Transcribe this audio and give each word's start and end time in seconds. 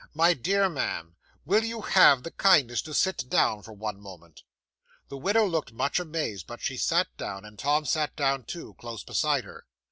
"My 0.15 0.33
dear 0.33 0.67
ma'am, 0.67 1.15
will 1.45 1.63
you 1.63 1.81
have 1.81 2.23
the 2.23 2.31
kindness 2.31 2.81
to 2.81 2.93
sit 2.95 3.29
down 3.29 3.61
for 3.61 3.71
one 3.73 4.01
moment?" 4.01 4.41
'The 5.09 5.17
widow 5.17 5.45
looked 5.45 5.73
much 5.73 5.99
amazed, 5.99 6.47
but 6.47 6.59
she 6.59 6.75
sat 6.75 7.15
down, 7.17 7.45
and 7.45 7.59
Tom 7.59 7.85
sat 7.85 8.15
down 8.15 8.45
too, 8.45 8.73
close 8.79 9.03
beside 9.03 9.43
her. 9.43 9.67